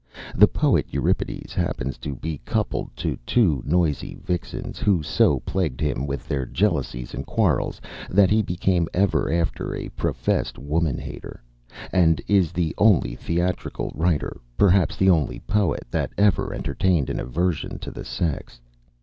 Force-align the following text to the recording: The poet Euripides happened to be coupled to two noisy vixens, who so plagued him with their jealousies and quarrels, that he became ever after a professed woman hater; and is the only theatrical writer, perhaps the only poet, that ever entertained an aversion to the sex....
The 0.35 0.47
poet 0.47 0.87
Euripides 0.89 1.53
happened 1.53 2.01
to 2.01 2.15
be 2.15 2.39
coupled 2.43 2.89
to 2.97 3.19
two 3.23 3.61
noisy 3.63 4.15
vixens, 4.19 4.79
who 4.79 5.03
so 5.03 5.41
plagued 5.41 5.79
him 5.79 6.07
with 6.07 6.27
their 6.27 6.47
jealousies 6.47 7.13
and 7.13 7.23
quarrels, 7.23 7.79
that 8.09 8.31
he 8.31 8.41
became 8.41 8.89
ever 8.95 9.31
after 9.31 9.75
a 9.75 9.89
professed 9.89 10.57
woman 10.57 10.97
hater; 10.97 11.43
and 11.91 12.19
is 12.27 12.51
the 12.51 12.73
only 12.79 13.13
theatrical 13.13 13.91
writer, 13.93 14.41
perhaps 14.57 14.97
the 14.97 15.11
only 15.11 15.39
poet, 15.41 15.85
that 15.91 16.13
ever 16.17 16.51
entertained 16.51 17.07
an 17.11 17.19
aversion 17.19 17.77
to 17.77 17.91
the 17.91 18.03
sex.... 18.03 18.59